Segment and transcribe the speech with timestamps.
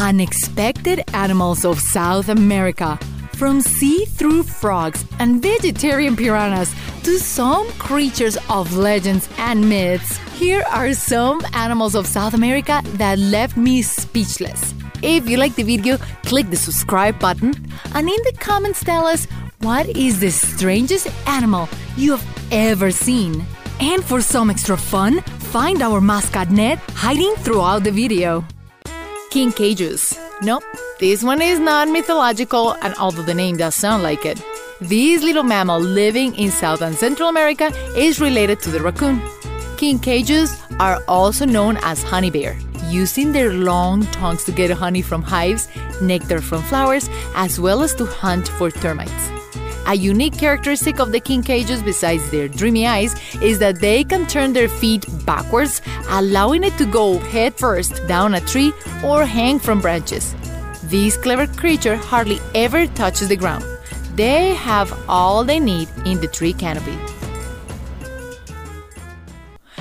[0.00, 2.96] Unexpected animals of South America.
[3.34, 10.62] From see through frogs and vegetarian piranhas to some creatures of legends and myths, here
[10.70, 14.72] are some animals of South America that left me speechless.
[15.02, 17.52] If you like the video, click the subscribe button
[17.92, 19.26] and in the comments tell us
[19.62, 23.44] what is the strangest animal you have ever seen.
[23.80, 28.44] And for some extra fun, find our mascot Ned hiding throughout the video.
[29.30, 30.18] Kinkajous.
[30.42, 30.64] Nope,
[31.00, 34.42] this one is not mythological, and although the name does sound like it,
[34.80, 39.20] this little mammal living in South and Central America is related to the raccoon.
[39.76, 42.56] Kinkajous are also known as honey bear,
[42.88, 45.68] using their long tongues to get honey from hives,
[46.00, 49.37] nectar from flowers, as well as to hunt for termites.
[49.88, 54.52] A unique characteristic of the kinkajous, besides their dreamy eyes, is that they can turn
[54.52, 55.80] their feet backwards,
[56.10, 60.34] allowing it to go head first down a tree or hang from branches.
[60.84, 63.64] This clever creature hardly ever touches the ground.
[64.14, 66.98] They have all they need in the tree canopy.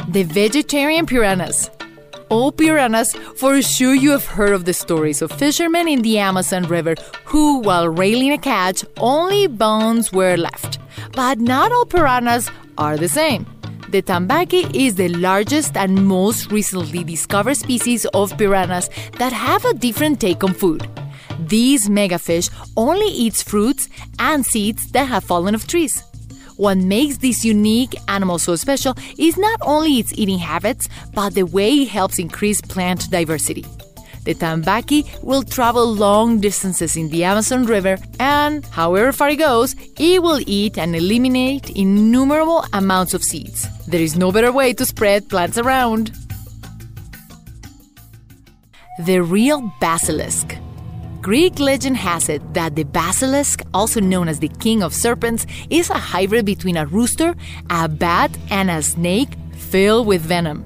[0.08, 1.70] The vegetarian piranhas.
[2.30, 6.64] Oh, piranhas, for sure you have heard of the stories of fishermen in the Amazon
[6.64, 10.80] River who, while railing a catch, only bones were left.
[11.14, 13.46] But not all piranhas are the same.
[13.90, 18.90] The tambaqui is the largest and most recently discovered species of piranhas
[19.20, 20.86] that have a different take on food.
[21.40, 23.88] These megafish only eats fruits
[24.20, 26.04] and seeds that have fallen off trees.
[26.58, 31.44] What makes this unique animal so special is not only its eating habits, but the
[31.44, 33.66] way it helps increase plant diversity.
[34.26, 39.74] The tambaqui will travel long distances in the Amazon River, and however far it goes,
[39.98, 43.66] it will eat and eliminate innumerable amounts of seeds.
[43.86, 46.12] There is no better way to spread plants around.
[49.06, 50.58] The real basilisk.
[51.28, 55.90] Greek legend has it that the basilisk, also known as the king of serpents, is
[55.90, 57.36] a hybrid between a rooster,
[57.70, 60.64] a bat, and a snake filled with venom.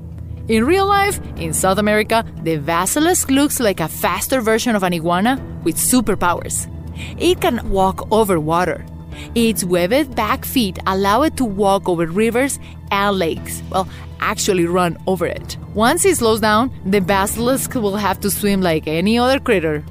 [0.50, 4.94] In real life, in South America, the basilisk looks like a faster version of an
[4.94, 6.70] iguana with superpowers.
[7.18, 8.86] It can walk over water.
[9.34, 12.60] Its webbed back feet allow it to walk over rivers
[12.92, 13.64] and lakes.
[13.72, 13.90] Well,
[14.20, 15.58] actually run over it.
[15.74, 19.84] Once it slows down, the basilisk will have to swim like any other critter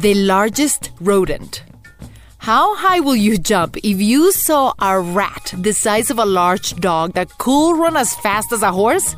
[0.00, 1.62] the largest rodent.
[2.38, 6.76] How high will you jump if you saw a rat the size of a large
[6.76, 9.16] dog that could run as fast as a horse?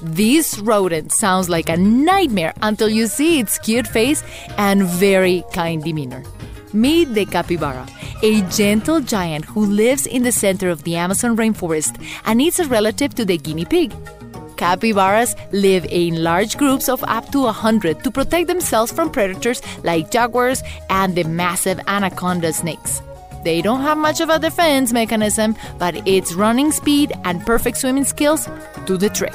[0.00, 4.22] This rodent sounds like a nightmare until you see its cute face
[4.56, 6.22] and very kind demeanor.
[6.72, 7.86] Meet the capybara,
[8.22, 12.66] a gentle giant who lives in the center of the Amazon rainforest and is a
[12.68, 13.92] relative to the guinea pig.
[14.56, 20.10] Capybaras live in large groups of up to 100 to protect themselves from predators like
[20.10, 23.02] jaguars and the massive anaconda snakes.
[23.44, 28.04] They don't have much of a defense mechanism, but its running speed and perfect swimming
[28.04, 28.48] skills
[28.86, 29.34] do the trick.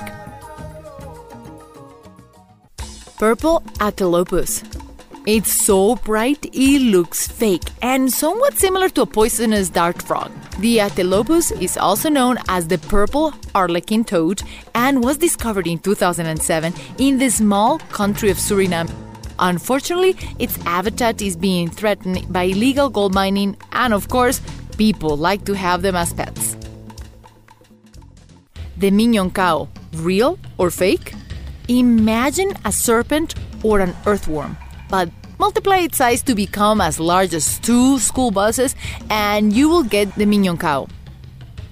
[3.18, 4.64] Purple Atelopus
[5.28, 10.32] it's so bright it looks fake and somewhat similar to a poisonous dart frog.
[10.60, 14.42] The Atelopus is also known as the purple arlequin toad
[14.74, 18.90] and was discovered in 2007 in the small country of Suriname.
[19.38, 24.42] Unfortunately, its habitat is being threatened by illegal gold mining, and of course,
[24.78, 26.58] people like to have them as pets.
[28.78, 31.14] The minhoncao, real or fake?
[31.68, 34.58] Imagine a serpent or an earthworm
[34.90, 38.76] but multiply its size to become as large as two school buses,
[39.10, 40.90] and you will get the minhoncao.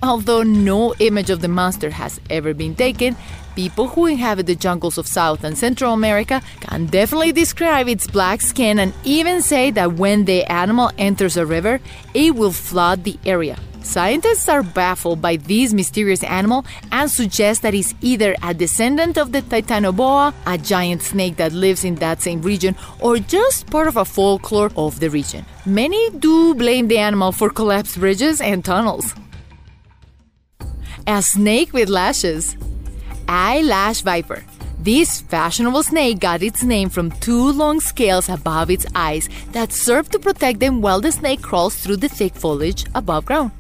[0.04, 3.16] Although no image of the monster has ever been taken,
[3.56, 8.42] people who inhabit the jungles of South and Central America can definitely describe its black
[8.42, 11.80] skin and even say that when the animal enters a river,
[12.14, 13.58] it will flood the area.
[13.86, 19.32] Scientists are baffled by this mysterious animal and suggest that it's either a descendant of
[19.32, 23.96] the titanoboa, a giant snake that lives in that same region, or just part of
[23.96, 25.46] a folklore of the region.
[25.68, 29.14] Many do blame the animal for collapsed bridges and tunnels.
[31.06, 32.58] A snake with lashes.
[33.30, 34.44] Eyelash viper.
[34.80, 40.10] This fashionable snake got its name from two long scales above its eyes that serve
[40.10, 43.52] to protect them while the snake crawls through the thick foliage above ground.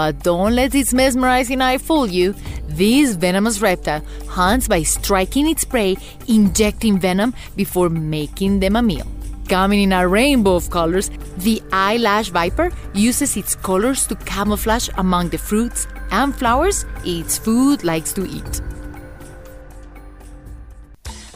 [0.00, 2.34] But don't let its mesmerizing eye fool you.
[2.66, 5.94] This venomous reptile hunts by striking its prey,
[6.26, 9.06] injecting venom before making them a meal.
[9.46, 15.28] Coming in a rainbow of colors, the eyelash viper uses its colors to camouflage among
[15.28, 18.62] the fruits and flowers its food likes to eat.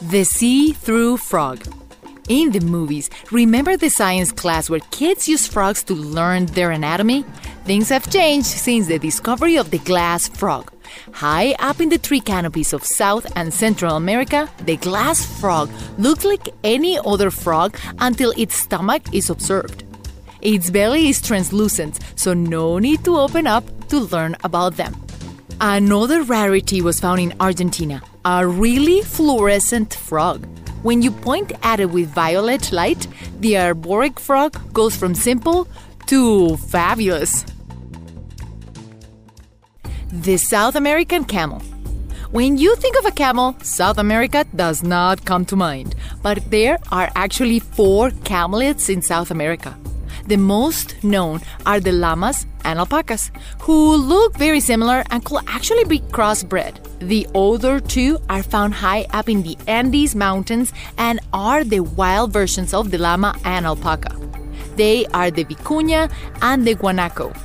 [0.09, 1.59] The see through frog.
[2.27, 7.23] In the movies, remember the science class where kids use frogs to learn their anatomy?
[7.65, 10.71] Things have changed since the discovery of the glass frog.
[11.11, 16.23] High up in the tree canopies of South and Central America, the glass frog looks
[16.23, 19.83] like any other frog until its stomach is observed.
[20.41, 24.95] Its belly is translucent, so no need to open up to learn about them.
[25.59, 30.45] Another rarity was found in Argentina a really fluorescent frog.
[30.83, 33.07] When you point at it with violet light,
[33.39, 35.67] the arboric frog goes from simple
[36.05, 37.43] to fabulous.
[40.21, 41.59] The South American camel.
[42.31, 46.79] When you think of a camel, South America does not come to mind, but there
[46.89, 49.77] are actually four camelids in South America.
[50.27, 53.29] The most known are the llamas and alpacas,
[53.59, 56.79] who look very similar and could actually be crossbred.
[56.99, 62.31] The other two are found high up in the Andes Mountains and are the wild
[62.31, 64.15] versions of the llama and alpaca.
[64.77, 66.09] They are the vicuña
[66.41, 67.35] and the guanaco.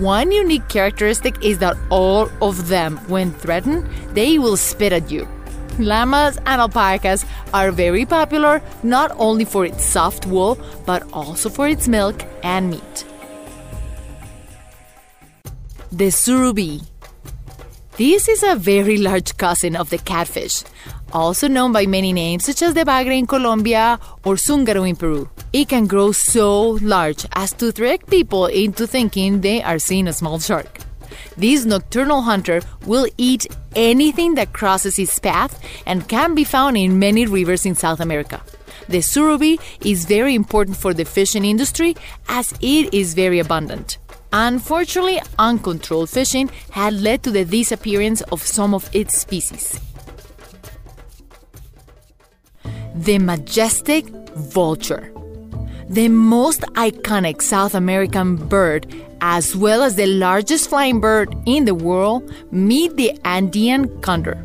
[0.00, 5.28] One unique characteristic is that all of them, when threatened, they will spit at you.
[5.78, 11.68] Llamas and alpacas are very popular not only for its soft wool, but also for
[11.68, 13.04] its milk and meat.
[15.90, 16.82] The surubí.
[17.98, 20.64] This is a very large cousin of the catfish,
[21.12, 25.28] also known by many names such as the bagre in Colombia or zungaro in Peru.
[25.52, 30.12] It can grow so large as to trick people into thinking they are seeing a
[30.12, 30.78] small shark.
[31.36, 36.98] This nocturnal hunter will eat anything that crosses its path and can be found in
[36.98, 38.42] many rivers in South America.
[38.88, 41.96] The surubí is very important for the fishing industry
[42.28, 43.98] as it is very abundant.
[44.32, 49.78] Unfortunately, uncontrolled fishing had led to the disappearance of some of its species.
[52.94, 55.12] The majestic vulture.
[55.88, 58.86] The most iconic South American bird
[59.22, 64.44] as well as the largest flying bird in the world, meet the Andean condor.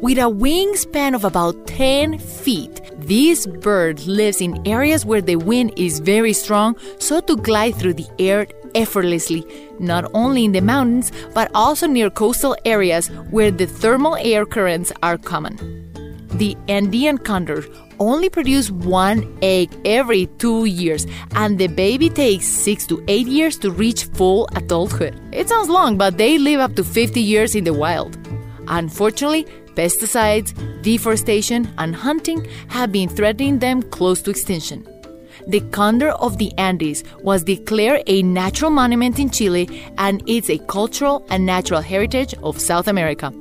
[0.00, 5.72] With a wingspan of about 10 feet, this bird lives in areas where the wind
[5.76, 8.46] is very strong, so to glide through the air
[8.76, 9.44] effortlessly,
[9.80, 14.92] not only in the mountains, but also near coastal areas where the thermal air currents
[15.02, 15.91] are common.
[16.34, 17.64] The Andean condor
[18.00, 23.58] only produce one egg every two years, and the baby takes six to eight years
[23.58, 25.20] to reach full adulthood.
[25.32, 28.16] It sounds long, but they live up to 50 years in the wild.
[28.68, 29.44] Unfortunately,
[29.74, 30.52] pesticides,
[30.82, 34.86] deforestation, and hunting have been threatening them close to extinction.
[35.48, 40.58] The condor of the Andes was declared a natural monument in Chile and it's a
[40.58, 43.32] cultural and natural heritage of South America.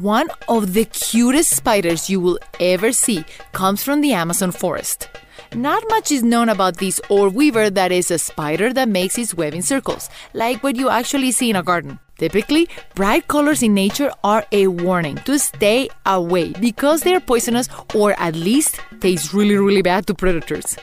[0.00, 5.10] One of the cutest spiders you will ever see comes from the Amazon forest.
[5.54, 9.34] Not much is known about this orb weaver that is a spider that makes its
[9.34, 11.98] web in circles, like what you actually see in a garden.
[12.16, 17.68] Typically, bright colors in nature are a warning to stay away because they are poisonous
[17.94, 20.78] or at least taste really, really bad to predators.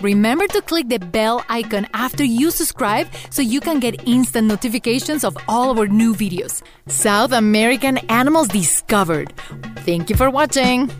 [0.00, 5.24] Remember to click the bell icon after you subscribe so you can get instant notifications
[5.24, 6.62] of all our new videos.
[6.88, 9.32] South American animals discovered.
[9.84, 10.90] Thank you for watching.